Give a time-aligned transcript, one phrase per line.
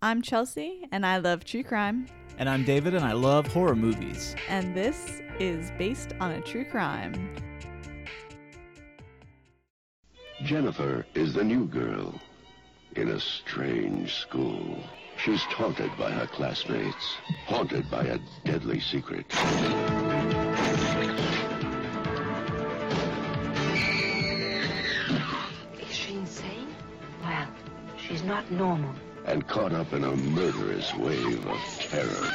[0.00, 2.06] I'm Chelsea, and I love true crime.
[2.38, 4.36] And I'm David, and I love horror movies.
[4.48, 7.34] And this is based on a true crime.
[10.44, 12.14] Jennifer is the new girl
[12.94, 14.78] in a strange school.
[15.16, 19.26] She's taunted by her classmates, haunted by a deadly secret.
[25.80, 26.72] Is she insane?
[27.20, 27.48] Well,
[27.96, 28.94] she's not normal.
[29.28, 32.32] And caught up in a murderous wave of terror.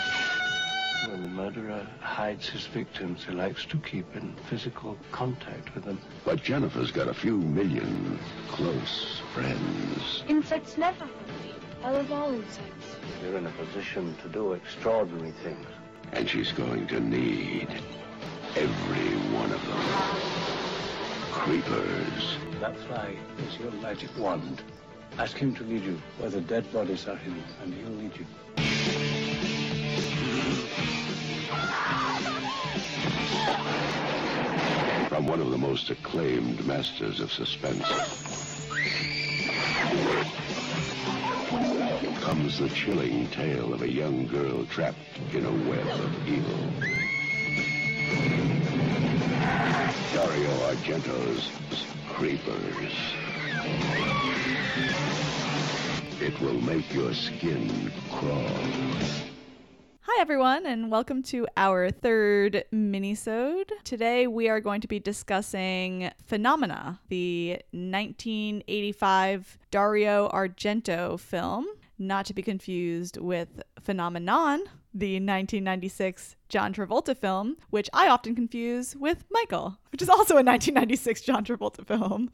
[1.10, 6.00] When the murderer hides his victims, he likes to keep in physical contact with them.
[6.24, 10.24] But Jennifer's got a few million close friends.
[10.28, 11.56] Insects never hurt me.
[11.84, 12.96] I love all insects.
[13.24, 15.66] You're in a position to do extraordinary things.
[16.12, 17.70] And she's going to need
[18.56, 19.80] every one of them.
[21.32, 22.38] Creepers.
[22.60, 23.16] That fly
[23.48, 24.62] is your magic wand.
[25.20, 28.26] Ask him to lead you where the dead bodies are hidden, and he'll lead you.
[35.08, 37.88] From one of the most acclaimed masters of suspense.
[42.22, 44.98] Comes the chilling tale of a young girl trapped
[45.32, 46.58] in a web of evil.
[50.12, 51.52] Dario Argento's
[52.10, 53.33] Creepers.
[56.20, 58.46] It will make your skin crawl.
[60.02, 63.70] Hi everyone, and welcome to our third minisode.
[63.86, 71.66] Today we are going to be discussing Phenomena, the 1985 Dario Argento film,
[71.98, 74.64] not to be confused with Phenomenon,
[74.94, 80.44] the 1996 John Travolta film, which I often confuse with Michael, which is also a
[80.44, 82.30] 1996 John Travolta film.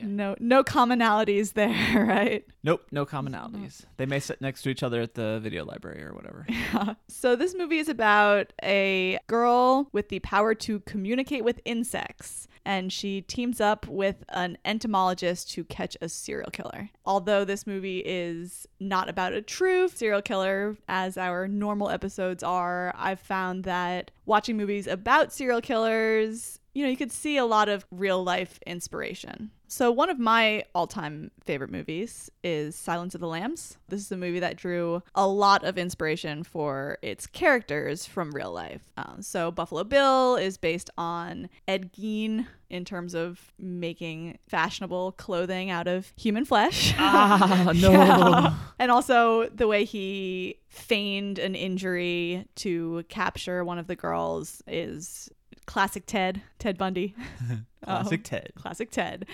[0.00, 2.44] No, no commonalities there, right?
[2.64, 3.52] Nope, no commonalities.
[3.52, 3.90] Mm-hmm.
[3.98, 6.46] They may sit next to each other at the video library or whatever.
[6.72, 6.94] Yeah.
[7.08, 12.92] So this movie is about a girl with the power to communicate with insects and
[12.92, 16.90] she teams up with an entomologist to catch a serial killer.
[17.04, 22.94] Although this movie is not about a true serial killer as our normal episodes are,
[22.96, 27.68] I've found that watching movies about serial killers you know, you could see a lot
[27.68, 29.50] of real life inspiration.
[29.68, 33.78] So, one of my all time favorite movies is Silence of the Lambs.
[33.88, 38.52] This is a movie that drew a lot of inspiration for its characters from real
[38.52, 38.82] life.
[38.98, 45.70] Um, so, Buffalo Bill is based on Ed Gein in terms of making fashionable clothing
[45.70, 46.92] out of human flesh.
[46.98, 47.92] ah, no.
[47.92, 48.54] Yeah.
[48.78, 55.30] And also the way he feigned an injury to capture one of the girls is
[55.66, 57.14] classic Ted, Ted Bundy.
[57.84, 58.52] Classic Um, Ted.
[58.54, 59.26] Classic Ted.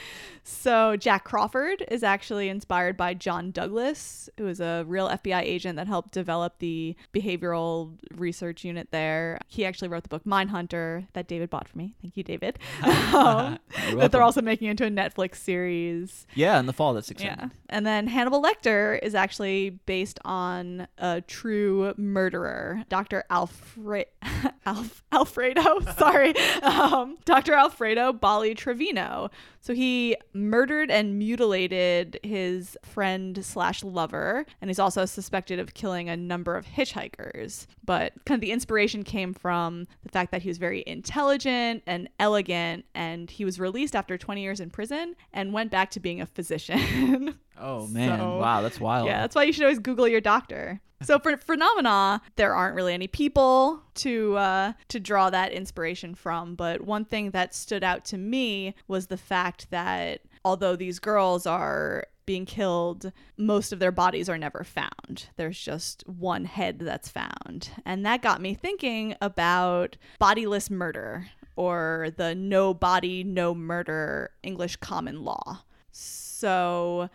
[0.45, 5.77] So Jack Crawford is actually inspired by John Douglas, who was a real FBI agent
[5.77, 9.39] that helped develop the behavioral research unit there.
[9.49, 11.95] He actually wrote the book Mindhunter that David bought for me.
[12.01, 12.59] Thank you, David.
[13.09, 13.59] Um,
[13.97, 16.27] that they're also making into a Netflix series.
[16.35, 17.37] Yeah, in the fall, that's exciting.
[17.39, 17.49] Yeah.
[17.71, 23.25] And then Hannibal Lecter is actually based on a true murderer, Dr.
[23.31, 24.07] Alfred
[24.67, 26.35] Alf- Alfredo, sorry.
[26.63, 27.55] Um, Dr.
[27.55, 29.31] Alfredo Ballí Treviño.
[29.61, 36.09] So he murdered and mutilated his friend slash lover, and he's also suspected of killing
[36.09, 37.67] a number of hitchhikers.
[37.85, 42.09] But kind of the inspiration came from the fact that he was very intelligent and
[42.21, 46.21] elegant, and he was released after 20 years in prison and went back to being
[46.21, 47.35] a physician.
[47.61, 48.21] Oh, man.
[48.21, 49.09] So- wow, that's wild.
[49.09, 50.81] Yeah, that's why you should always Google your doctor.
[51.03, 56.55] So for phenomena, there aren't really any people to uh, to draw that inspiration from.
[56.55, 61.47] But one thing that stood out to me was the fact that although these girls
[61.47, 65.29] are being killed, most of their bodies are never found.
[65.37, 72.09] There's just one head that's found, and that got me thinking about bodiless murder or
[72.17, 75.63] the no body, no murder English common law.
[75.91, 77.09] So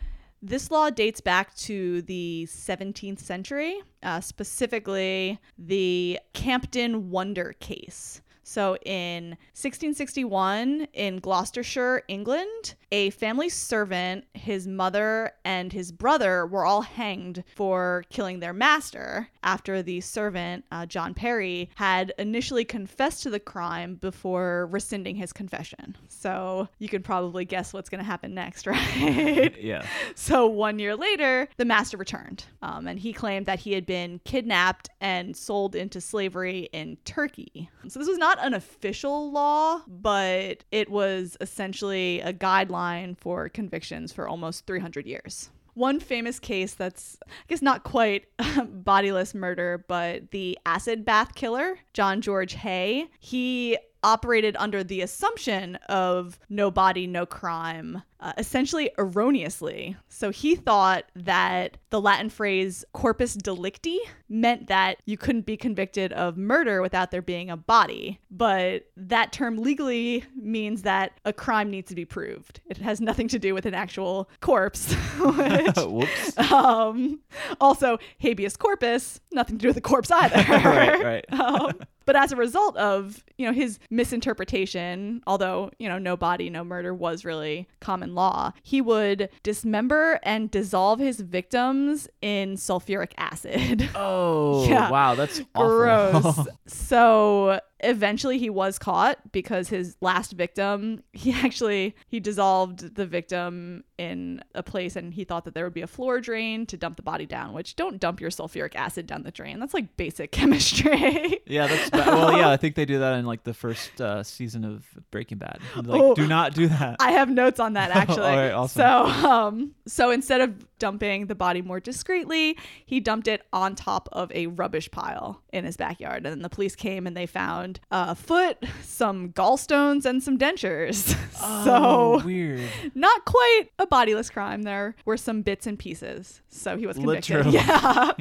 [0.43, 8.21] this law dates back to the 17th century, uh, specifically the Campden Wonder case.
[8.43, 16.65] So in 1661, in Gloucestershire, England, a family servant, his mother, and his brother were
[16.65, 23.23] all hanged for killing their master after the servant, uh, John Perry, had initially confessed
[23.23, 25.95] to the crime before rescinding his confession.
[26.07, 29.53] So you can probably guess what's going to happen next, right?
[29.63, 29.85] Yeah.
[30.15, 34.19] So one year later, the master returned, um, and he claimed that he had been
[34.25, 37.69] kidnapped and sold into slavery in Turkey.
[37.87, 44.11] So this was not an official law, but it was essentially a guideline for convictions
[44.11, 45.49] for almost 300 years.
[45.75, 48.25] One famous case that's, I guess, not quite
[48.67, 55.75] bodiless murder, but the acid bath killer, John George Haigh, he operated under the assumption
[55.87, 59.97] of no body, no crime, uh, essentially erroneously.
[60.07, 63.99] So he thought that the Latin phrase corpus delicti
[64.29, 68.21] meant that you couldn't be convicted of murder without there being a body.
[68.31, 72.61] But that term legally means that a crime needs to be proved.
[72.69, 74.93] It has nothing to do with an actual corpse.
[75.19, 76.37] which, Whoops.
[76.51, 77.19] um,
[77.59, 80.43] also, habeas corpus, nothing to do with a corpse either.
[80.63, 81.33] Right, right.
[81.39, 81.73] um,
[82.05, 86.63] but as a result of you know his misinterpretation, although you know no body, no
[86.63, 93.89] murder was really common law, he would dismember and dissolve his victims in sulfuric acid.
[93.95, 94.89] Oh, Yeah.
[94.89, 95.41] wow, that's.
[95.55, 96.47] Gross.
[96.67, 103.83] so eventually he was caught because his last victim he actually he dissolved the victim
[103.97, 106.95] in a place and he thought that there would be a floor drain to dump
[106.95, 110.31] the body down which don't dump your sulfuric acid down the drain that's like basic
[110.67, 112.37] chemistry yeah, that's ba- well.
[112.37, 115.59] Yeah, I think they do that in like the first uh, season of Breaking Bad.
[115.75, 116.15] Like, Oh.
[116.15, 116.97] do not do that.
[116.99, 118.21] I have notes on that actually.
[118.21, 118.79] Right, awesome.
[118.81, 124.09] So, um, so instead of dumping the body more discreetly, he dumped it on top
[124.11, 126.25] of a rubbish pile in his backyard.
[126.25, 131.17] And then the police came and they found a foot, some gallstones, and some dentures.
[131.41, 132.59] oh, so, weird.
[132.95, 134.63] not quite a bodiless crime.
[134.63, 136.41] There were some bits and pieces.
[136.49, 137.45] So he was convicted.
[137.45, 137.57] Literally.
[137.59, 138.11] Yeah.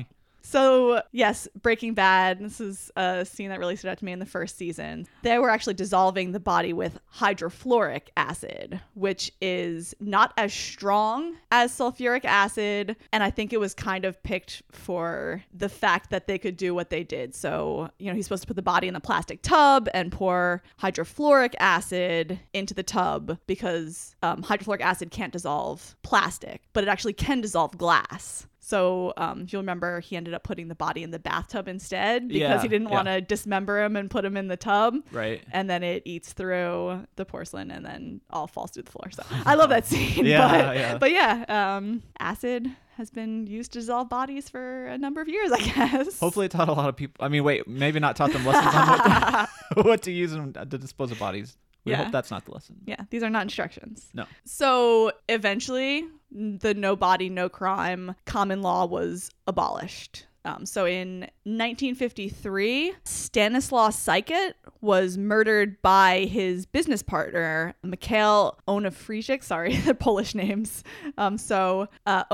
[0.52, 4.18] So, yes, Breaking Bad, this is a scene that really stood out to me in
[4.18, 5.06] the first season.
[5.22, 11.72] They were actually dissolving the body with hydrofluoric acid, which is not as strong as
[11.72, 12.96] sulfuric acid.
[13.14, 16.74] And I think it was kind of picked for the fact that they could do
[16.74, 17.34] what they did.
[17.34, 20.62] So, you know, he's supposed to put the body in the plastic tub and pour
[20.82, 27.14] hydrofluoric acid into the tub because um, hydrofluoric acid can't dissolve plastic, but it actually
[27.14, 28.46] can dissolve glass.
[28.64, 32.28] So, um, if you remember, he ended up putting the body in the bathtub instead
[32.28, 32.94] because Yeah, he didn't yeah.
[32.94, 34.94] want to dismember him and put him in the tub.
[35.10, 35.42] Right.
[35.50, 39.10] And then it eats through the porcelain and then all falls through the floor.
[39.10, 40.24] So I love that scene.
[40.26, 40.98] Yeah, but, yeah.
[40.98, 41.44] but yeah,
[41.76, 45.58] um, acid has been used to dissolve bodies for a number of years, I
[45.98, 46.20] guess.
[46.20, 47.24] Hopefully, it taught a lot of people.
[47.24, 50.52] I mean, wait, maybe not taught them lessons on what to, what to use them
[50.52, 51.56] to dispose of bodies.
[51.84, 52.04] We Yeah.
[52.04, 52.76] hope that's not the lesson.
[52.86, 54.06] Yeah, these are not instructions.
[54.14, 54.26] No.
[54.44, 56.04] So eventually,
[56.34, 60.26] the no body, no crime common law was abolished.
[60.44, 69.44] Um, so in 1953, Stanislaw Sykut was murdered by his business partner, Mikhail Onufrejczyk.
[69.44, 70.82] Sorry, they're Polish names.
[71.16, 72.24] Um, so uh,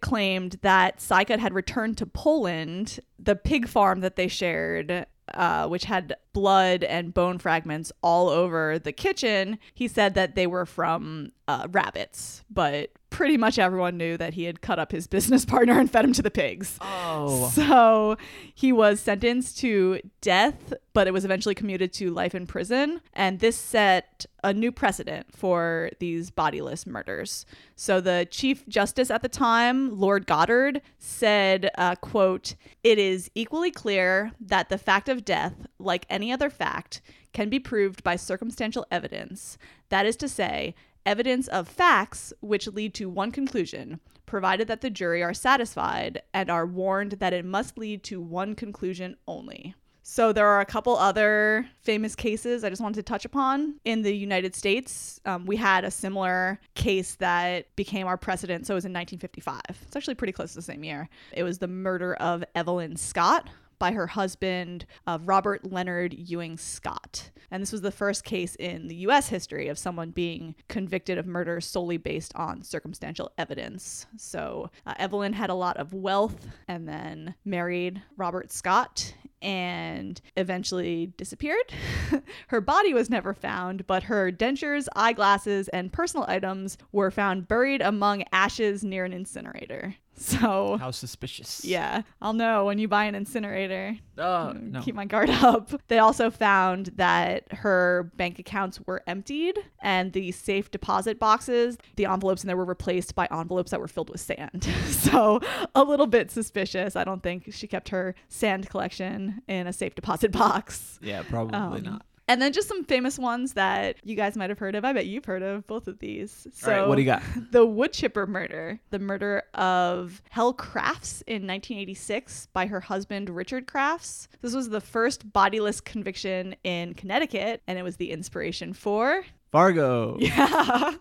[0.00, 5.84] claimed that Sykut had returned to Poland, the pig farm that they shared uh, which
[5.84, 9.58] had blood and bone fragments all over the kitchen.
[9.72, 14.44] He said that they were from uh, rabbits, but pretty much everyone knew that he
[14.44, 16.78] had cut up his business partner and fed him to the pigs.
[16.80, 17.50] Oh.
[17.50, 18.16] So
[18.54, 23.00] he was sentenced to death, but it was eventually commuted to life in prison.
[23.12, 27.46] And this set a new precedent for these bodiless murders.
[27.76, 33.70] So the chief justice at the time, Lord Goddard, said, uh, quote, It is equally
[33.70, 38.86] clear that the fact of death, like any other fact, can be proved by circumstantial
[38.90, 39.58] evidence.
[39.88, 40.74] That is to say,
[41.06, 46.50] evidence of facts which lead to one conclusion, provided that the jury are satisfied and
[46.50, 49.74] are warned that it must lead to one conclusion only.
[50.04, 54.02] So there are a couple other famous cases I just wanted to touch upon in
[54.02, 55.20] the United States.
[55.24, 58.66] Um, we had a similar case that became our precedent.
[58.66, 59.60] So it was in 1955.
[59.68, 61.08] It's actually pretty close to the same year.
[61.32, 63.48] It was the murder of Evelyn Scott
[63.82, 67.32] by her husband, uh, Robert Leonard Ewing Scott.
[67.50, 71.26] And this was the first case in the US history of someone being convicted of
[71.26, 74.06] murder solely based on circumstantial evidence.
[74.16, 81.12] So uh, Evelyn had a lot of wealth and then married Robert Scott and eventually
[81.16, 81.72] disappeared.
[82.46, 87.82] her body was never found, but her dentures, eyeglasses, and personal items were found buried
[87.82, 89.96] among ashes near an incinerator.
[90.14, 91.64] So, How suspicious.
[91.64, 93.96] yeah, I'll know when you buy an incinerator.
[94.18, 94.80] Oh, Mm, no.
[94.82, 95.70] Keep my guard up.
[95.88, 102.06] They also found that her bank accounts were emptied and the safe deposit boxes, the
[102.06, 104.64] envelopes in there were replaced by envelopes that were filled with sand.
[104.86, 105.40] so
[105.74, 106.94] a little bit suspicious.
[106.94, 110.98] I don't think she kept her sand collection in a safe deposit box.
[111.02, 112.06] Yeah, probably Um, not.
[112.32, 114.86] And then just some famous ones that you guys might have heard of.
[114.86, 116.46] I bet you've heard of both of these.
[116.54, 117.22] So All right, what do you got?
[117.52, 123.66] the wood chipper murder, the murder of Helle Crafts in 1986 by her husband Richard
[123.66, 124.28] Crafts.
[124.40, 130.16] This was the first bodiless conviction in Connecticut, and it was the inspiration for Fargo.
[130.20, 130.94] yeah.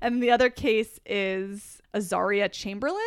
[0.00, 3.02] and the other case is Azaria Chamberlain.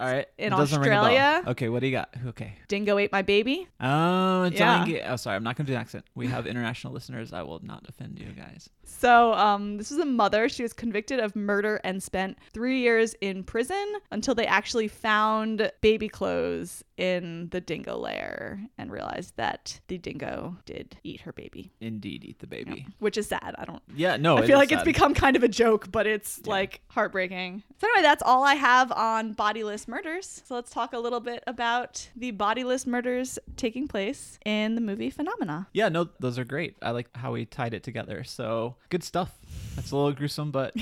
[0.00, 0.26] All right.
[0.38, 1.04] In It doesn't ring a bell.
[1.04, 1.42] Australia?
[1.48, 2.14] Okay, what do you got?
[2.28, 2.54] Okay.
[2.68, 3.68] Dingo ate my baby.
[3.80, 4.86] Oh, it's Yeah.
[5.10, 5.36] oh, sorry.
[5.36, 6.06] I'm not going to do an accent.
[6.14, 7.32] We have international listeners.
[7.34, 8.70] I will not offend you guys.
[8.84, 10.48] So, um, this was a mother.
[10.48, 15.70] She was convicted of murder and spent three years in prison until they actually found
[15.82, 21.72] baby clothes in the dingo lair and realized that the dingo did eat her baby,
[21.80, 22.86] Indeed, eat the baby.
[22.98, 23.54] which is sad.
[23.58, 23.82] I don't.
[23.94, 24.36] Yeah, no.
[24.38, 27.62] I feel like it's become kind of a joke, but it's like heartbreaking.
[27.80, 30.42] So anyway, that's all I have on bodiless murders.
[30.46, 35.10] So let's talk a little bit about the bodiless murders taking place in the movie
[35.10, 35.68] Phenomena.
[35.72, 36.76] Yeah, no, those are great.
[36.80, 38.24] I like how we tied it together.
[38.24, 39.36] So good stuff.
[39.76, 40.74] That's a little gruesome, but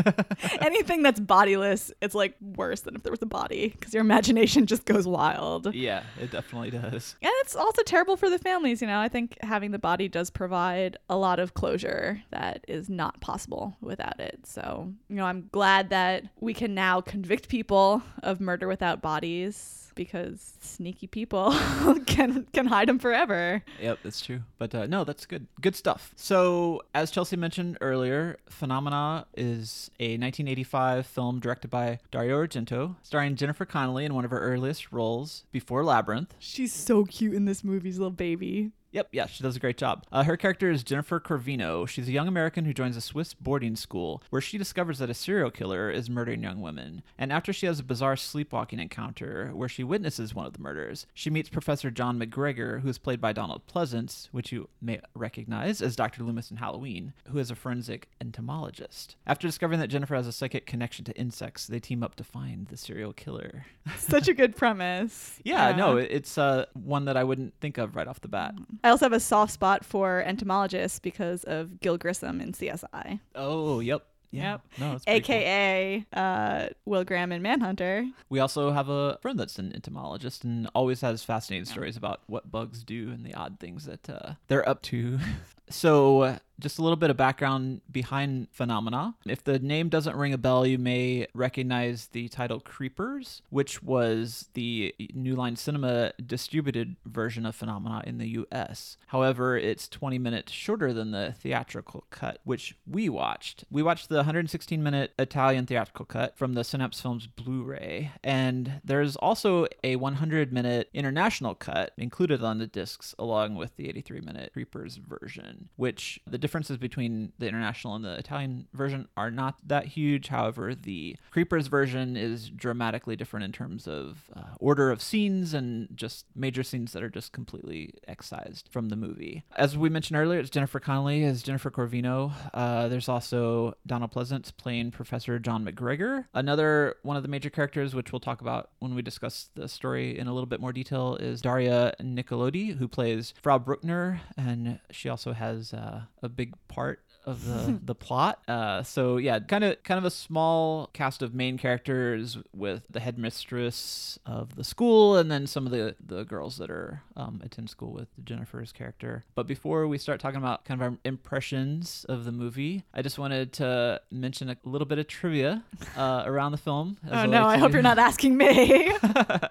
[0.60, 4.66] Anything that's bodiless, it's like worse than if there was a body because your imagination
[4.66, 5.74] just goes wild.
[5.74, 7.16] Yeah, it definitely does.
[7.22, 8.98] And it's also terrible for the families, you know.
[8.98, 13.76] I think having the body does provide a lot of closure that is not possible
[13.80, 14.40] without it.
[14.44, 19.79] So, you know, I'm glad that we can now convict people of murder without bodies
[19.94, 21.52] because sneaky people
[22.06, 23.62] can can hide them forever.
[23.80, 24.40] Yep, that's true.
[24.58, 25.46] But uh, no, that's good.
[25.60, 26.12] Good stuff.
[26.16, 33.36] So, as Chelsea mentioned earlier, Phenomena is a 1985 film directed by Dario Argento, starring
[33.36, 36.34] Jennifer Connelly in one of her earliest roles before Labyrinth.
[36.38, 38.72] She's so cute in this movie's little baby.
[38.92, 40.04] Yep, yeah, she does a great job.
[40.10, 41.86] Uh, her character is Jennifer Corvino.
[41.86, 45.14] She's a young American who joins a Swiss boarding school where she discovers that a
[45.14, 47.02] serial killer is murdering young women.
[47.16, 51.06] And after she has a bizarre sleepwalking encounter where she witnesses one of the murders,
[51.14, 55.80] she meets Professor John McGregor, who is played by Donald Pleasence, which you may recognize
[55.80, 56.24] as Dr.
[56.24, 59.14] Loomis in Halloween, who is a forensic entomologist.
[59.24, 62.66] After discovering that Jennifer has a psychic connection to insects, they team up to find
[62.66, 63.66] the serial killer.
[63.96, 65.38] Such a good premise.
[65.44, 68.54] yeah, no, it's uh, one that I wouldn't think of right off the bat.
[68.82, 73.80] I also have a soft spot for entomologists because of Gil Grissom in CSI, Oh,
[73.80, 74.04] yep.
[74.32, 74.52] Yeah.
[74.52, 74.60] Yep.
[74.78, 75.36] No, pretty cool.
[75.36, 78.06] aka uh, Will Graham in Manhunter.
[78.28, 82.50] We also have a friend that's an entomologist and always has fascinating stories about what
[82.50, 85.18] bugs do and the odd things that uh, they're up to.
[85.68, 89.14] so, just a little bit of background behind Phenomena.
[89.26, 94.48] If the name doesn't ring a bell, you may recognize the title Creepers, which was
[94.54, 98.96] the New Line Cinema distributed version of Phenomena in the US.
[99.08, 103.64] However, it's 20 minutes shorter than the theatrical cut, which we watched.
[103.70, 108.80] We watched the 116 minute Italian theatrical cut from the Synapse Films Blu ray, and
[108.84, 114.20] there's also a 100 minute international cut included on the discs along with the 83
[114.20, 119.56] minute Creepers version, which the differences between the international and the Italian version are not
[119.64, 120.26] that huge.
[120.26, 125.88] However, the Creepers version is dramatically different in terms of uh, order of scenes and
[125.94, 129.44] just major scenes that are just completely excised from the movie.
[129.54, 132.32] As we mentioned earlier, it's Jennifer Connelly as Jennifer Corvino.
[132.52, 136.24] Uh, there's also Donald Pleasence playing Professor John McGregor.
[136.34, 140.18] Another one of the major characters, which we'll talk about when we discuss the story
[140.18, 145.08] in a little bit more detail, is Daria Nicolodi, who plays Frau Bruckner, and she
[145.08, 148.40] also has uh, a big part of the the plot.
[148.48, 153.00] Uh, so yeah, kind of kind of a small cast of main characters with the
[153.00, 157.70] headmistress of the school, and then some of the the girls that are um, attend
[157.70, 159.24] school with Jennifer's character.
[159.34, 163.18] But before we start talking about kind of our impressions of the movie, I just
[163.18, 165.64] wanted to mention a little bit of trivia
[165.96, 166.98] uh, around the film.
[167.04, 168.92] as Oh no, I hope you're not asking me.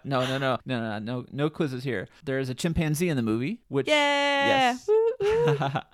[0.04, 2.08] no, no, no, no, no, no, no quizzes here.
[2.24, 4.40] There's a chimpanzee in the movie, which yeah.
[4.40, 4.90] Yes.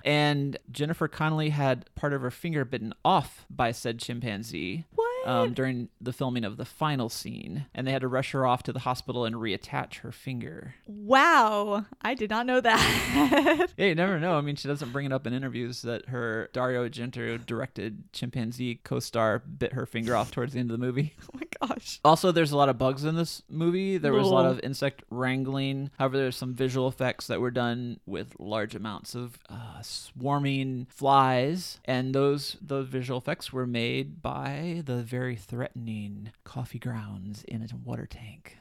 [0.03, 4.85] And Jennifer Connelly had part of her finger bitten off by said chimpanzee.
[4.93, 5.14] What?
[5.25, 8.63] Um, during the filming of the final scene, and they had to rush her off
[8.63, 10.75] to the hospital and reattach her finger.
[10.87, 13.69] wow, I did not know that.
[13.77, 14.37] Yeah, you never know.
[14.37, 18.75] I mean, she doesn't bring it up in interviews that her Dario Argento directed chimpanzee
[18.83, 21.13] co-star bit her finger off towards the end of the movie.
[21.23, 21.99] oh my gosh.
[22.05, 23.97] Also, there's a lot of bugs in this movie.
[23.97, 25.89] There was a lot of insect wrangling.
[25.97, 31.79] However, there's some visual effects that were done with large amounts of uh, swarming flies,
[31.85, 37.67] and those those visual effects were made by the very threatening coffee grounds in a
[37.85, 38.57] water tank.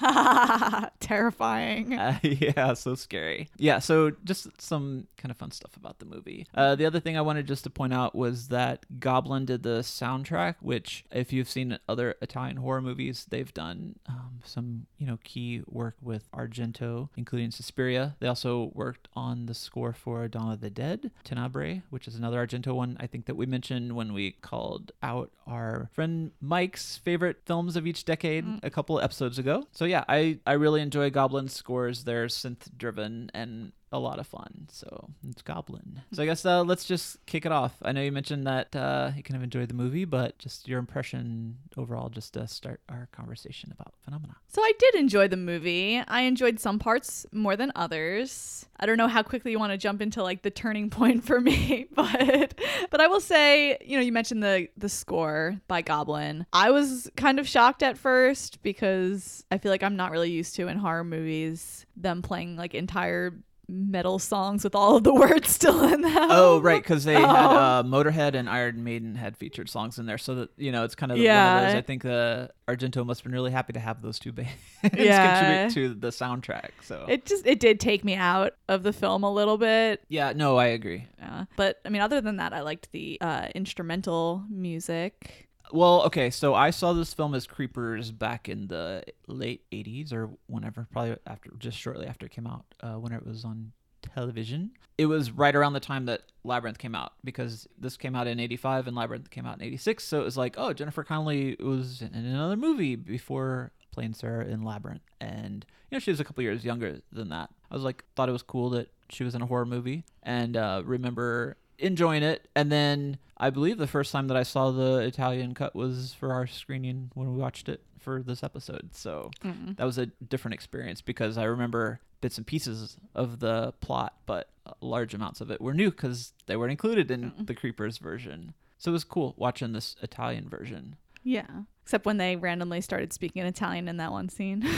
[1.00, 1.94] Terrifying.
[1.94, 3.48] Uh, yeah, so scary.
[3.56, 6.46] Yeah, so just some kind of fun stuff about the movie.
[6.54, 9.80] Uh, the other thing I wanted just to point out was that Goblin did the
[9.80, 15.18] soundtrack, which, if you've seen other Italian horror movies, they've done um, some, you know,
[15.24, 18.16] key work with Argento, including Suspiria.
[18.20, 22.44] They also worked on the score for Dawn of the Dead, Tenebrae, which is another
[22.44, 22.96] Argento one.
[23.00, 27.86] I think that we mentioned when we called out our friend Mike's favorite films of
[27.86, 29.45] each decade a couple episodes ago.
[29.70, 32.04] So yeah, I I really enjoy Goblin's scores.
[32.04, 34.68] They're synth driven and a lot of fun.
[34.70, 36.02] So it's Goblin.
[36.12, 37.74] So I guess uh, let's just kick it off.
[37.82, 40.78] I know you mentioned that uh, you kind of enjoyed the movie, but just your
[40.78, 44.36] impression overall, just to start our conversation about Phenomena.
[44.48, 46.02] So I did enjoy the movie.
[46.06, 48.66] I enjoyed some parts more than others.
[48.78, 51.40] I don't know how quickly you want to jump into like the turning point for
[51.40, 52.54] me, but
[52.90, 56.46] but I will say, you know, you mentioned the the score by Goblin.
[56.52, 60.54] I was kind of shocked at first because I feel like I'm not really used
[60.56, 63.34] to in horror movies them playing like entire
[63.68, 66.12] metal songs with all of the words still in them.
[66.30, 67.56] Oh, right, because they had Oh.
[67.56, 70.94] uh, Motorhead and Iron Maiden had featured songs in there, so that you know it's
[70.94, 71.64] kind of one of Yeah.
[71.66, 71.74] those.
[71.74, 74.52] I think uh, Argento must have been really happy to have those two bands
[74.94, 75.66] Yeah.
[75.68, 76.70] contribute to the soundtrack.
[76.82, 80.02] So It just it did take me out of the film a little bit.
[80.08, 81.06] yeah, no, I agree.
[81.18, 81.46] Yeah.
[81.56, 85.45] But I mean other than that I liked the uh instrumental music.
[85.72, 90.30] Well, okay, so I saw this film as Creepers back in the late '80s or
[90.46, 93.72] whenever, probably after, just shortly after it came out, uh, when it was on
[94.14, 94.70] television.
[94.98, 98.38] It was right around the time that Labyrinth came out because this came out in
[98.40, 100.04] '85 and Labyrinth came out in '86.
[100.04, 104.62] So it was like, oh, Jennifer Connelly was in another movie before playing Sarah in
[104.62, 107.50] Labyrinth, and you know she was a couple years younger than that.
[107.70, 110.56] I was like, thought it was cool that she was in a horror movie, and
[110.56, 112.48] uh, remember enjoying it.
[112.54, 116.32] And then I believe the first time that I saw the Italian cut was for
[116.32, 118.90] our screening when we watched it for this episode.
[118.92, 119.72] So mm-hmm.
[119.74, 124.48] that was a different experience because I remember bits and pieces of the plot, but
[124.80, 128.54] large amounts of it were new because they weren't included in the Creepers version.
[128.78, 130.96] So it was cool watching this Italian version.
[131.26, 131.46] Yeah.
[131.82, 134.64] Except when they randomly started speaking Italian in that one scene.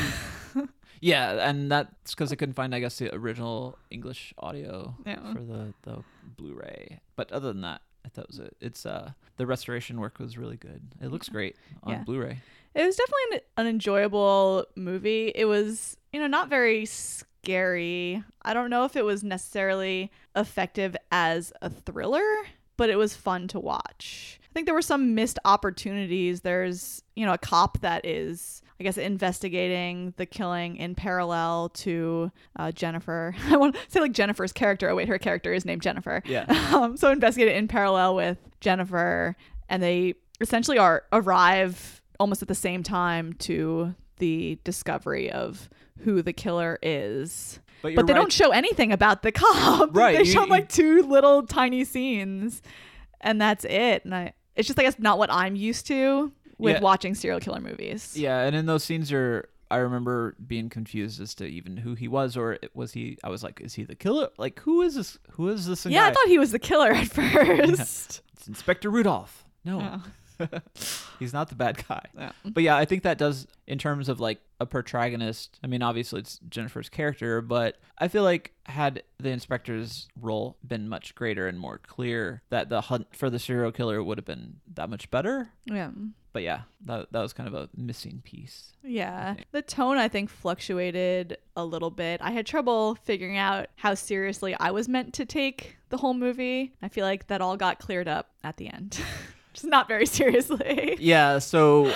[1.01, 5.33] Yeah, and that's because I couldn't find, I guess, the original English audio Yeah.
[5.33, 5.99] for the, the
[6.37, 6.99] Blu-ray.
[7.15, 8.57] But other than that, I thought it was it.
[8.61, 10.83] It's uh the restoration work was really good.
[11.01, 12.03] It looks great on Yeah.
[12.03, 12.41] Blu-ray.
[12.75, 15.31] it was definitely an, an enjoyable movie.
[15.37, 18.25] It was, you know, not very scary.
[18.43, 22.27] I don't know if it was necessarily effective as a thriller,
[22.79, 24.41] but it was fun to watch.
[24.43, 26.41] I think there were some missed opportunities.
[26.41, 32.33] There's, you know, a cop that is, I guess, investigating the killing in parallel to
[32.57, 33.35] uh, Jennifer.
[33.49, 34.89] I want to say like Jennifer's character.
[34.89, 36.23] Oh, wait, her character is named Jennifer.
[36.25, 36.47] Yeah.
[36.79, 39.37] Um, so investigate it in parallel with Jennifer,
[39.69, 45.69] and they essentially are arrive almost at the same time to the discovery of
[46.01, 47.59] who the killer is.
[47.83, 48.19] But, But they right.
[48.19, 49.95] don't show anything about the cop.
[49.97, 52.61] Right, They you- show you- like two little tiny scenes,
[53.21, 54.05] and that's it.
[54.05, 56.81] And I, it's just I guess not what I'm used to with Yeah.
[56.81, 58.17] watching serial killer movies.
[58.17, 62.09] Yeah, and in those scenes are I remember being confused as to even who he
[62.09, 64.29] was or was he I was like is he the killer?
[64.39, 67.07] Like who is this who is this Yeah, I thought he was the killer at
[67.13, 68.23] first.
[68.35, 69.45] it's Inspector Rudolph.
[69.65, 69.81] No.
[69.81, 70.11] Oh.
[71.19, 72.33] He's not the bad guy.
[72.45, 75.59] But yeah, I think that does in terms of like a protagonist.
[75.63, 80.89] I mean, obviously it's Jennifer's character, but I feel like had the inspector's role been
[80.89, 84.57] much greater and more clear, that the hunt for the serial killer would have been
[84.75, 85.51] that much better.
[85.67, 85.91] Yeah.
[86.33, 88.75] But yeah, that that was kind of a missing piece.
[88.83, 89.35] Yeah.
[89.53, 92.21] The tone, I think, fluctuated a little bit.
[92.23, 96.75] I had trouble figuring out how seriously I was meant to take the whole movie.
[96.83, 99.01] I feel like that all got cleared up at the end.
[99.65, 100.97] Not very seriously.
[100.99, 101.93] Yeah, so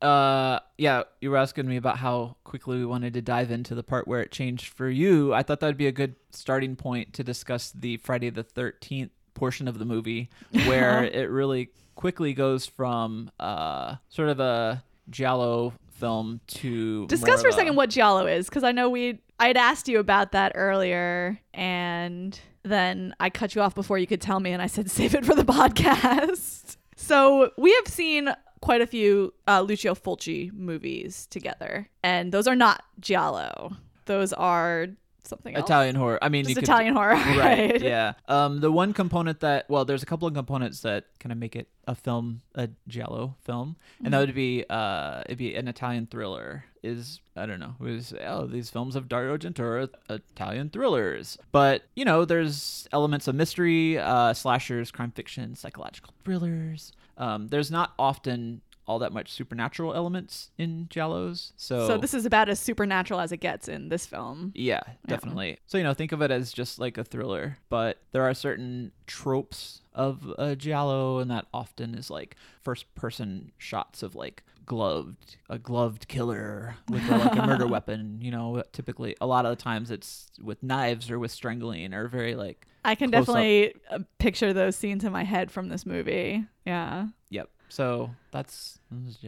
[0.00, 3.82] uh yeah, you were asking me about how quickly we wanted to dive into the
[3.82, 5.32] part where it changed for you.
[5.32, 9.68] I thought that'd be a good starting point to discuss the Friday the 13th portion
[9.68, 10.28] of the movie
[10.66, 15.72] where it really quickly goes from uh sort of a giallo
[16.02, 19.86] film to Discuss for a second what Giallo is, because I know we I'd asked
[19.86, 24.50] you about that earlier, and then I cut you off before you could tell me,
[24.50, 26.76] and I said save it for the podcast.
[27.02, 32.54] So we have seen quite a few uh, Lucio Fulci movies together, and those are
[32.54, 33.76] not Giallo.
[34.04, 34.86] Those are
[35.24, 35.64] something else.
[35.64, 36.18] Italian horror.
[36.22, 37.38] I mean, Just you could- Italian horror, right?
[37.72, 37.82] right?
[37.82, 38.12] Yeah.
[38.28, 41.56] Um, the one component that well, there's a couple of components that kind of make
[41.56, 46.06] it a film, a giallo film, and that would be uh, it'd be an Italian
[46.06, 46.64] thriller.
[46.82, 47.76] Is I don't know.
[47.78, 52.88] We say, oh, these films of Dario Argento are Italian thrillers, but you know, there's
[52.92, 56.92] elements of mystery, uh, slashers, crime fiction, psychological thrillers.
[57.18, 62.26] Um, there's not often all that much supernatural elements in giallos, so So this is
[62.26, 64.52] about as supernatural as it gets in this film.
[64.54, 65.58] yeah, definitely.
[65.66, 68.90] So, you know, think of it as just like a thriller, but there are certain
[69.06, 75.36] tropes of a giallo, and that often is like first person shots of like gloved,
[75.50, 78.18] a gloved killer with a, like a murder weapon.
[78.20, 82.08] You know, typically a lot of the times it's with knives or with strangling or
[82.08, 83.34] very like, I can Close up.
[83.34, 86.44] definitely uh, picture those scenes in my head from this movie.
[86.66, 87.08] Yeah.
[87.72, 89.18] So that's, that's.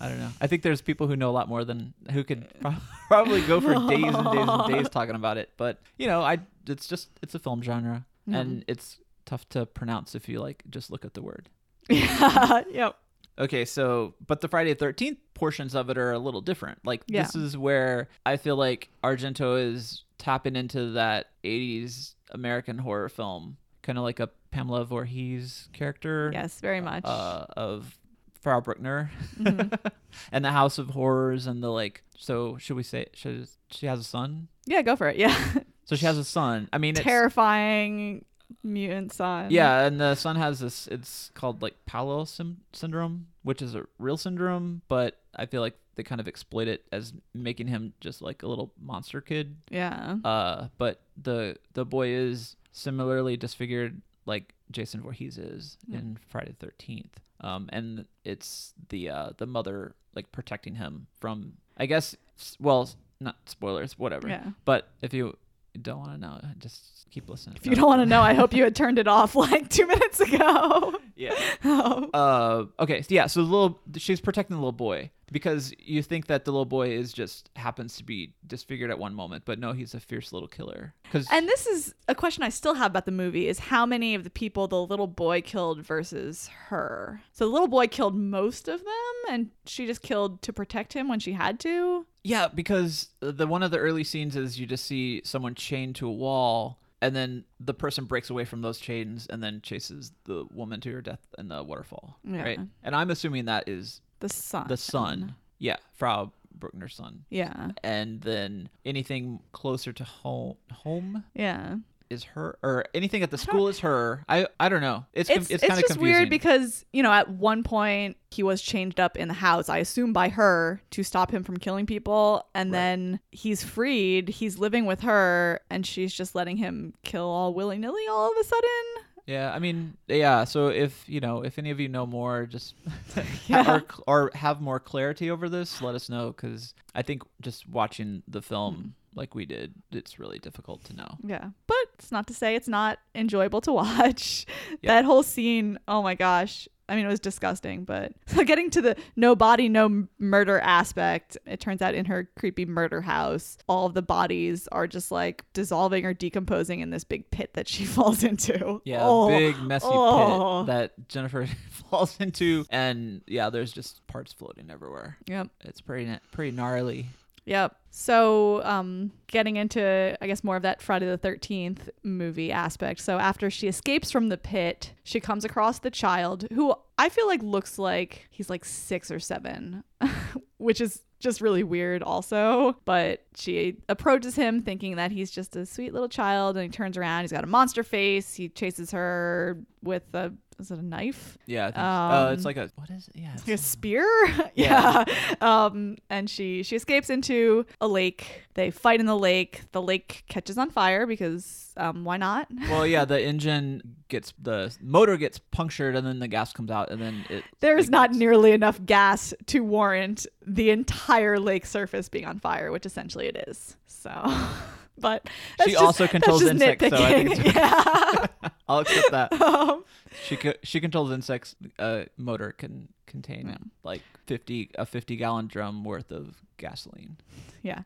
[0.00, 0.30] I don't know.
[0.40, 2.46] I think there's people who know a lot more than who could
[3.08, 5.50] probably go for days and days and days talking about it.
[5.56, 8.34] But you know, I it's just it's a film genre, Mm-hmm.
[8.34, 11.48] and it's tough to pronounce if you like just look at the word.
[11.88, 12.62] yeah.
[12.70, 12.96] Yep.
[13.40, 16.78] Okay, so but the Friday the Thirteenth portions of it are a little different.
[16.84, 17.22] Like Yeah.
[17.22, 23.56] this is where I feel like Argento is tapping into that '80s American horror film,
[23.82, 26.30] kind of like a Pamela Voorhees character.
[26.32, 27.04] Yes, very much.
[27.04, 27.98] uh, of
[28.40, 29.74] Frau Bruckner Mm-hmm.
[30.32, 32.02] and the House of Horrors and the like.
[32.16, 34.48] So should we say should she has a son?
[34.66, 35.16] yeah, go for it.
[35.16, 35.36] Yeah.
[35.84, 36.68] So she has a son.
[36.70, 38.26] I mean, it's, Terrifying
[38.62, 39.50] mutant son.
[39.50, 40.86] yeah, and the son has this.
[40.88, 45.78] It's called like Patau sim- syndrome, which is a real syndrome, but I feel like
[45.94, 49.56] they kind of exploit it as making him just like a little monster kid.
[49.70, 50.18] Yeah.
[50.22, 56.66] Uh, but the the boy is similarly disfigured like Jason Voorhees is in Friday the
[56.66, 57.18] Thirteenth.
[57.40, 62.14] Um, and it's the uh the mother like protecting him from I guess
[62.60, 62.88] well
[63.20, 64.28] not spoilers whatever.
[64.28, 64.44] Yeah.
[64.64, 65.36] But if you
[65.80, 67.56] don't want to know, just keep listening.
[67.56, 69.86] If you don't want to know, I hope you had turned it off like two
[69.86, 70.94] minutes ago.
[71.16, 71.34] yeah.
[71.64, 72.10] oh.
[72.12, 76.44] Uh, okay, yeah, so the little she's protecting the little boy because you think that
[76.44, 79.94] the little boy is just happens to be disfigured at one moment, but no, he's
[79.94, 80.94] a fierce little killer.
[81.04, 84.14] Because And this is a question I still have about the movie is how many
[84.14, 87.22] of the people the little boy killed versus her.
[87.32, 91.08] So the little boy killed most of them and she just killed to protect him
[91.08, 92.06] when she had to.
[92.24, 96.08] Yeah, because the one of the early scenes is you just see someone chained to
[96.08, 100.44] a wall, and then the person breaks away from those chains and then chases the
[100.50, 102.18] woman to her death in the waterfall.
[102.24, 102.42] Yeah.
[102.42, 104.66] Right, and I'm assuming that is The son.
[104.68, 105.34] the son.
[105.58, 107.24] Yeah, Frau Bruckner's son.
[107.30, 107.70] Yeah.
[107.82, 111.76] And then anything closer to home, home Yeah.
[112.10, 114.24] is her, or anything at the school is her.
[114.28, 115.04] I I don't know.
[115.12, 116.16] It's It's, it's, it's, kind of just confusing.
[116.20, 119.78] weird because, you know, at one point he was changed up in the house, I
[119.78, 122.46] assume by her to stop him from killing people.
[122.54, 124.28] And then he's freed.
[124.28, 128.36] He's living with her and she's just letting him kill all willy nilly all of
[128.40, 129.04] a sudden.
[129.28, 130.44] Yeah, I mean, yeah.
[130.44, 132.74] So if you know, if any of you know more, just
[133.46, 133.70] Yeah.
[133.76, 138.22] or or have more clarity over this, let us know because I think just watching
[138.26, 141.18] the film like we did, it's really difficult to know.
[141.22, 141.50] Yeah.
[141.66, 144.46] But it's not to say it's not enjoyable to watch.
[144.80, 144.94] Yeah.
[144.94, 146.66] That whole scene, oh my gosh.
[146.88, 151.36] I mean, it was disgusting, but so getting to the no body, no murder aspect,
[151.46, 155.44] it turns out in her creepy murder house, all of the bodies are just like
[155.52, 158.80] dissolving or decomposing in this big pit that she falls into.
[158.84, 159.28] Yeah, Oh.
[159.28, 160.60] big messy Oh.
[160.62, 161.46] pit that Jennifer
[161.90, 165.18] falls into, and yeah, there's just parts floating everywhere.
[165.26, 165.48] Yep.
[165.60, 167.06] It's pretty pretty gnarly.
[167.48, 167.76] Yep.
[167.90, 173.00] So, um, getting into, I guess, more of that Friday the 13th movie aspect.
[173.00, 177.26] So, after she escapes from the pit, she comes across the child who I feel
[177.26, 179.82] like looks like he's like six or seven,
[180.58, 182.76] which is just really weird, also.
[182.84, 186.98] But she approaches him thinking that he's just a sweet little child, and he turns
[186.98, 187.22] around.
[187.22, 188.34] He's got a monster face.
[188.34, 191.38] He chases her with a, is it a knife?
[191.46, 191.80] Yeah, I think so.
[191.82, 193.16] uh, Um, it's like a what is it?
[193.16, 194.04] Yeah, like a it's- spear
[194.54, 195.04] Yeah.
[195.06, 199.80] yeah um and she she escapes into a lake they fight in the lake the
[199.80, 205.16] lake catches on fire because um why not well, yeah, the engine gets the motor
[205.16, 207.44] gets punctured, and then the gas comes out, and then it.
[207.60, 212.84] there's not nearly enough gas to warrant the entire lake surface being on fire which
[212.86, 214.10] essentially it is so
[215.00, 215.28] but
[215.64, 217.40] She just- also controls insects, so I think nitpicking.
[217.40, 217.54] it's-
[218.42, 219.32] yeah I'll accept that.
[219.40, 219.84] um,
[220.26, 221.56] She co- she controls insects.
[221.78, 227.16] Uh, motor can contain like fifty a fifty gallon drum worth of gasoline.
[227.62, 227.82] yeah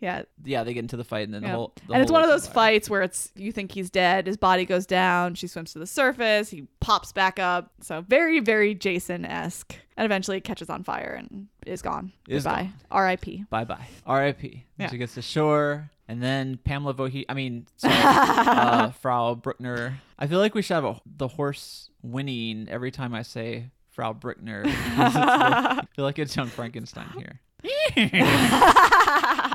[0.00, 1.72] yeah Yeah, they get into the fight, and then the whole.
[1.86, 2.54] The and it's whole one of those fire.
[2.74, 5.86] fights where it's you think he's dead, his body goes down, she swims to the
[5.86, 7.70] surface, he pops back up.
[7.80, 9.74] So very, very Jason esque.
[9.96, 12.12] And eventually it catches on fire and is gone.
[12.28, 12.70] Is Goodbye.
[12.90, 13.44] R.I.P.
[13.48, 13.86] Bye bye.
[14.04, 14.64] R.I.P.
[14.78, 14.90] Yeah.
[14.90, 17.24] She gets to shore, and then Pamela Voorhees.
[17.30, 20.00] I mean, sorry, uh, Frau Bruckner.
[20.18, 24.12] I feel like we should have a, the horse whinnying every time I say Frau
[24.12, 24.64] Bruckner.
[24.66, 27.40] I feel like it's Young Frankenstein here.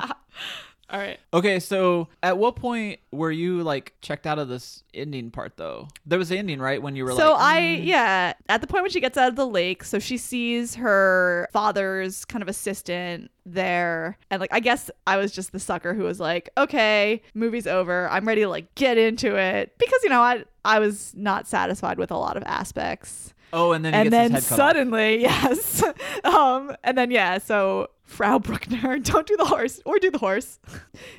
[0.92, 1.18] All right.
[1.32, 5.88] Okay, so at what point were you like checked out of this ending part though?
[6.04, 6.82] There was the ending, right?
[6.82, 9.16] When you were like, So like, I, "Mm." yeah, at the point when she gets
[9.16, 14.18] out of the lake, so she sees her father's kind of assistant there.
[14.30, 18.06] And like, I guess I was just the sucker who was like, okay, movie's over.
[18.10, 19.72] I'm ready to like get into it.
[19.78, 23.32] Because, you know, I, I was not satisfied with a lot of aspects.
[23.52, 24.68] Oh, and then he and gets then his head cut off.
[24.70, 25.82] suddenly, yes.
[26.24, 30.58] um, and then yeah, so Frau Bruckner, don't do the horse or do the horse.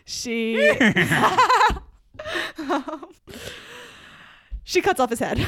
[0.06, 0.56] She
[4.64, 5.46] she cuts off his head.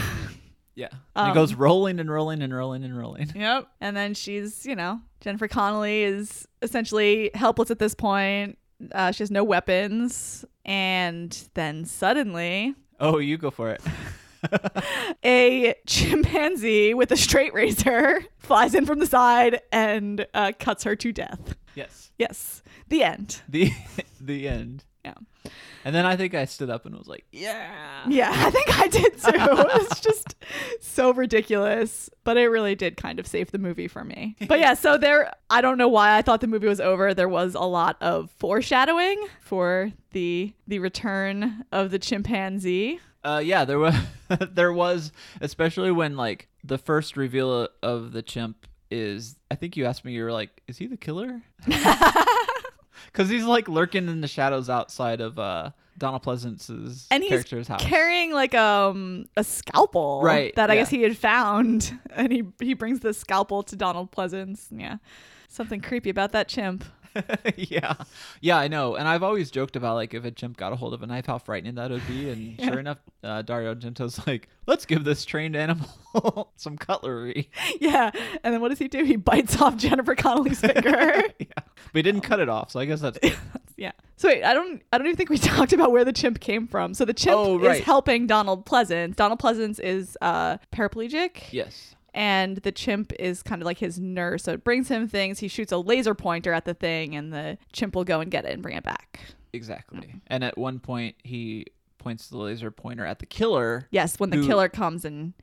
[0.76, 3.32] Yeah, and Um, it goes rolling and rolling and rolling and rolling.
[3.34, 3.68] Yep.
[3.80, 8.58] And then she's, you know, Jennifer Connelly is essentially helpless at this point.
[8.92, 10.44] Uh, she has no weapons.
[10.66, 13.82] And then suddenly, Oh, you go for it.
[15.26, 20.96] a chimpanzee with a straight razor flies in from the side and uh, cuts her
[20.96, 21.56] to death.
[21.76, 22.12] yes.
[22.18, 23.42] Yes, the end.
[23.50, 23.72] The
[24.22, 24.86] the end.
[25.04, 25.16] Yeah.
[25.84, 28.88] And then I think I stood up and was like, "Yeah." Yeah, I think I
[28.88, 29.32] did too.
[29.34, 30.34] it's just
[30.80, 34.36] so ridiculous, but it really did kind of save the movie for me.
[34.48, 37.14] But yeah, so there, I don't know why I thought the movie was over.
[37.14, 43.00] There was a lot of foreshadowing for the the return of the chimpanzee.
[43.26, 43.96] Uh, yeah, there was
[44.52, 45.12] there was
[45.42, 49.36] especially when like the first reveal of the chimp is.
[49.50, 50.14] I think you asked me.
[50.14, 51.42] You were like, "Is he the killer?"
[53.08, 57.68] Because he's like lurking in the shadows outside of uh Donald Pleasence's And he's character's
[57.68, 57.82] house.
[57.82, 60.82] carrying like um a scalpel, Right, That I yeah.
[60.82, 64.68] guess he had found, and he he brings the scalpel to Donald Pleasence.
[64.72, 64.98] Yeah,
[65.48, 66.84] something creepy about that chimp.
[67.56, 67.96] yeah,
[68.42, 68.96] yeah, I know.
[68.96, 71.26] And I've always joked about like if a chimp got a hold of a knife,
[71.26, 72.30] how frightening that would be.
[72.30, 77.50] And sure enough, uh, Dario Argento's like, "Let's give this trained animal some cutlery."
[77.80, 78.12] Yeah,
[78.44, 79.04] and then what does he do?
[79.04, 81.24] He bites off Jennifer Connelly's finger.
[81.40, 83.20] yeah, but he didn't cut it off, so I guess that's
[83.78, 83.92] yeah.
[84.18, 86.68] So wait, I don't I don't even think we talked about where the chimp came
[86.68, 86.94] from.
[86.94, 87.78] So the chimp Oh, right.
[87.80, 89.16] is helping Donald Pleasence.
[89.16, 91.52] Donald Pleasence is uh paraplegic.
[91.52, 91.95] yes.
[92.16, 94.44] And the chimp is kind of like his nurse.
[94.44, 95.40] So it brings him things.
[95.40, 98.46] He shoots a laser pointer at the thing and the chimp will go and get
[98.46, 99.20] it and bring it back.
[99.52, 100.16] Exactly.
[100.28, 101.66] And at one point, he
[101.98, 105.34] points the laser pointer at the killer, Yes, when the Who- killer comes and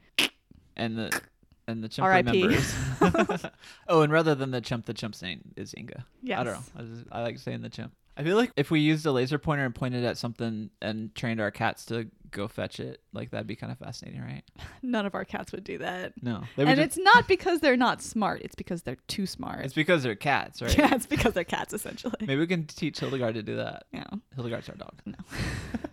[0.76, 1.20] and the
[1.68, 2.42] and the chimp R.I.P..
[2.42, 2.74] remembers.
[3.88, 6.06] oh, and rather than the chimp, the chimp's name is Inga.
[6.22, 6.40] Yes.
[6.40, 6.62] I don't know.
[6.76, 7.92] I, just, I like saying the chimp.
[8.16, 11.40] I feel like if we used a laser pointer and pointed at something and trained
[11.40, 14.42] our cats to go fetch it, like that'd be kind of fascinating, right?
[14.82, 16.12] none of our cats would do that.
[16.22, 18.42] No, And just- it's not because they're not smart.
[18.42, 19.64] It's because they're too smart.
[19.64, 20.76] it's because they're cats, right?
[20.76, 22.14] yeah, it's because they're cats essentially.
[22.20, 23.84] Maybe we can teach Hildegard to do that.
[23.92, 24.04] Yeah.
[24.34, 24.94] Hildegard's our dog.
[25.06, 25.14] No.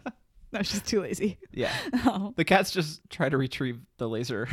[0.52, 1.38] no, she's too lazy.
[1.54, 1.74] Yeah.
[2.06, 2.34] Oh.
[2.36, 4.48] The cats just try to retrieve the laser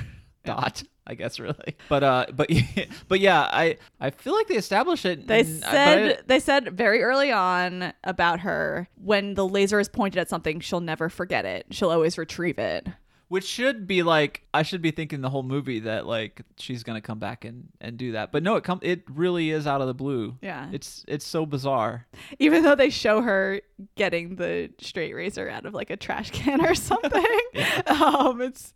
[0.45, 1.77] dot, I guess, really.
[1.89, 2.51] But uh, but
[3.09, 5.27] but yeah, I I feel like they established it.
[5.27, 9.89] They and said I- they said very early on about her when the laser is
[9.89, 11.67] pointed at something, she'll never forget it.
[11.71, 12.87] She'll always retrieve it.
[13.29, 17.01] Which should be like I should be thinking the whole movie that like she's gonna
[17.01, 18.33] come back and and do that.
[18.33, 20.37] But no, it come it really is out of the blue.
[20.43, 20.69] Yeah.
[20.73, 22.07] It's it's so bizarre.
[22.39, 23.61] Even though they show her
[23.97, 27.25] getting the straight razor out of like a trash can or something.
[27.87, 28.75] um it's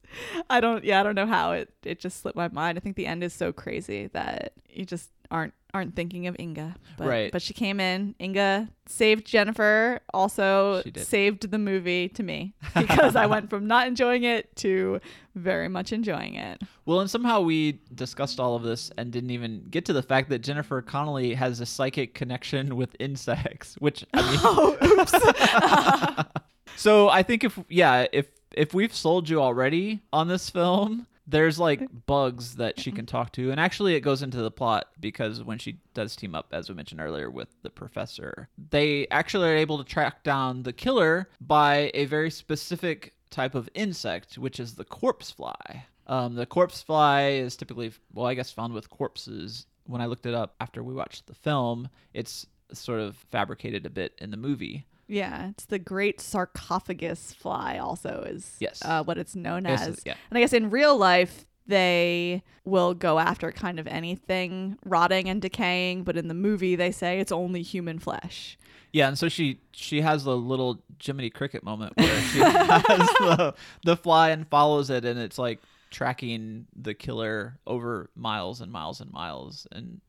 [0.49, 2.77] I don't yeah, I don't know how it it just slipped my mind.
[2.77, 6.75] I think the end is so crazy that you just aren't aren't thinking of Inga.
[6.97, 7.33] But, Right.
[7.33, 8.15] But she came in.
[8.21, 14.25] Inga saved Jennifer, also saved the movie to me because I went from not enjoying
[14.25, 15.01] it to
[15.37, 16.61] very much enjoying it.
[16.87, 20.29] Well, and somehow we discussed all of this and didn't even get to the fact
[20.31, 26.31] that Jennifer Connelly has a psychic connection with insects, which I mean, Oh, oops.
[26.77, 31.59] So I think if yeah, if if we've sold you already on this film, there's
[31.59, 35.43] like bugs that she can talk to, and actually it goes into the plot because
[35.43, 39.57] when she does team up, as we mentioned earlier, with the professor, they actually are
[39.57, 44.75] able to track down the killer by a very specific type of insect, which is
[44.75, 45.87] the corpse fly.
[46.07, 49.67] Um, the corpse fly is typically, well, I guess, found with corpses.
[49.85, 53.91] When I looked it up after we watched the film, it's sort of fabricated a
[53.91, 54.87] bit in the movie.
[55.11, 57.79] Yeah, it's the great sarcophagus fly.
[57.79, 58.81] Also, is Yes.
[58.85, 60.03] uh, what it's known Yes, as.
[60.07, 60.15] yeah.
[60.31, 65.43] And I guess in real life they will go after kind of anything rotting and
[65.43, 68.57] decaying, but in the movie they say it's only human flesh.
[68.93, 72.83] Yeah, and so she she has a little Jiminy Cricket moment where she has
[73.19, 78.71] the, the fly and follows it, and it's like tracking the killer over miles and
[78.73, 79.67] miles and miles.
[79.73, 80.01] And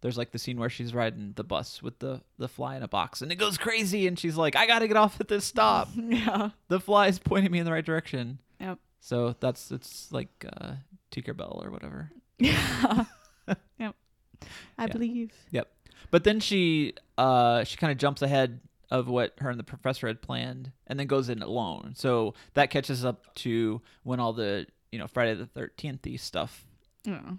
[0.00, 2.88] there's like the scene where she's riding the bus with the the fly in a
[2.88, 5.88] box, and it goes crazy, and she's like, "I gotta get off at this stop.
[5.96, 6.50] yeah.
[6.68, 8.78] the fly is pointing me in the right direction." Yep.
[9.00, 10.72] So that's it's like uh,
[11.10, 12.10] Tinkerbell or whatever.
[12.38, 13.04] Yeah.
[13.78, 13.94] yep.
[14.78, 14.92] I Yeah.
[14.92, 15.32] believe.
[15.50, 15.68] Yep.
[16.10, 18.60] But then she uh she kind of jumps ahead
[18.90, 21.92] of what her and the professor had planned and then goes in alone.
[21.96, 26.66] So that catches up to when all the, you know, Friday the 13th stuff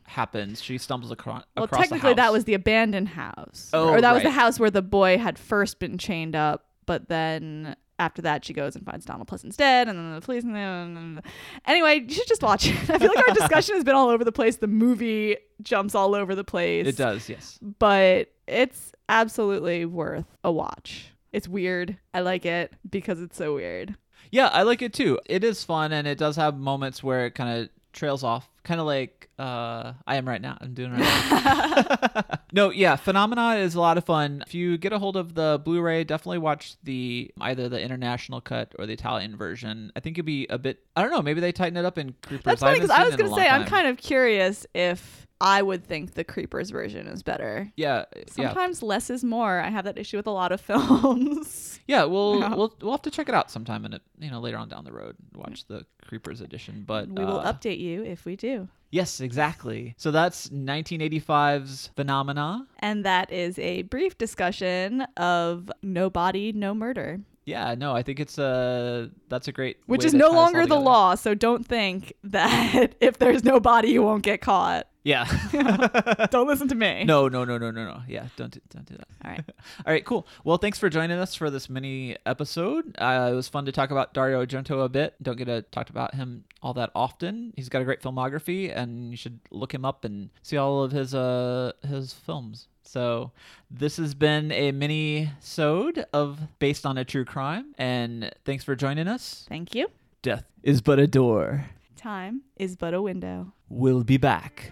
[0.06, 0.62] Happens.
[0.62, 3.70] She stumbles across Well, across the technically that was the abandoned house.
[3.74, 7.10] Oh, or that was the house where the boy had first been chained up, but
[7.10, 10.56] then after that she goes and finds Donald Pleasence dead and then the police and
[10.56, 11.22] then
[11.68, 12.76] anyway, you should just watch it.
[12.90, 14.56] I feel like our discussion has been all over the place.
[14.56, 16.88] The movie jumps all over the place.
[16.88, 17.60] It does, yes.
[17.62, 21.12] But it's absolutely worth a watch.
[21.32, 21.98] It's weird.
[22.14, 23.96] I like it because it's so weird.
[24.32, 25.20] Yeah, I like it too.
[25.26, 28.80] It is fun and it does have moments where it kind of trails off, kind
[28.80, 30.58] of like uh, I am right now.
[30.62, 32.24] I'm doing right now.
[32.54, 34.44] no, yeah, Phenomena is a lot of fun.
[34.46, 38.74] If you get a hold of the Blu-ray, definitely watch the either the international cut
[38.78, 39.92] or the Italian version.
[39.96, 40.80] I think it'd be a bit.
[40.96, 41.22] I don't know.
[41.22, 42.44] Maybe they tighten it up in Creepers.
[42.44, 45.84] That's funny because I was going to say I'm kind of curious if I would
[45.86, 47.72] think the Creepers version is better.
[47.76, 49.60] Yeah, Sometimes less is more.
[49.60, 51.80] I have that issue with a lot of films.
[51.88, 52.04] yeah.
[52.06, 52.56] We'll Yeah.
[52.56, 54.02] we'll we'll have to check it out sometime in it.
[54.20, 56.84] You know, later on down the road, watch the Creepers edition.
[56.86, 58.68] But we will uh, update you if we do.
[58.92, 59.96] Yes, exactly.
[59.98, 62.68] So that's 1985's Phenomena.
[62.80, 68.20] And that is a brief discussion of No Body, No Murder, Yeah, no, I think
[68.20, 70.66] it's a that's a great which way is to no tie this all longer the
[70.68, 70.82] together.
[70.82, 71.16] law.
[71.16, 74.88] So don't think that if there's no body, you won't get caught.
[75.04, 75.26] Yeah.
[76.32, 77.04] Don't listen to me.
[77.04, 78.02] no, no, no, no, no, no.
[78.08, 79.08] Yeah, don't do, don't do that.
[79.26, 79.44] All right.
[79.86, 80.28] All right, cool.
[80.44, 82.96] Well, thanks for joining us for this mini episode.
[83.00, 85.16] Uh, it was fun to talk about Dario Argento a bit.
[85.22, 87.54] Don't get to talk about him all that often.
[87.56, 90.92] He's got a great filmography, and you should look him up and see all of
[90.92, 92.68] his uh his films.
[92.84, 93.32] So
[93.72, 98.76] this has been a mini sode of based on a true crime, and thanks for
[98.76, 99.46] joining us.
[99.50, 99.90] Thank you.
[100.22, 101.66] Death is but a door.
[101.96, 103.54] Time is but a window.
[103.70, 104.72] We'll be back.